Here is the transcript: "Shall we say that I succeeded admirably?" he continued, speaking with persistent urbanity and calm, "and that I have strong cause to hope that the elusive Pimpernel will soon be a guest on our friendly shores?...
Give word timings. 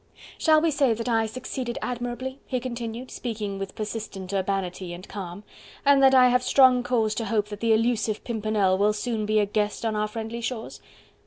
"Shall 0.39 0.59
we 0.61 0.71
say 0.71 0.95
that 0.95 1.07
I 1.07 1.27
succeeded 1.27 1.77
admirably?" 1.79 2.39
he 2.47 2.59
continued, 2.59 3.11
speaking 3.11 3.59
with 3.59 3.75
persistent 3.75 4.33
urbanity 4.33 4.93
and 4.95 5.07
calm, 5.07 5.43
"and 5.85 6.01
that 6.01 6.15
I 6.15 6.29
have 6.29 6.41
strong 6.41 6.81
cause 6.81 7.13
to 7.13 7.25
hope 7.25 7.49
that 7.49 7.59
the 7.59 7.71
elusive 7.71 8.23
Pimpernel 8.23 8.79
will 8.79 8.93
soon 8.93 9.27
be 9.27 9.37
a 9.39 9.45
guest 9.45 9.85
on 9.85 9.95
our 9.95 10.07
friendly 10.07 10.41
shores?... 10.41 10.81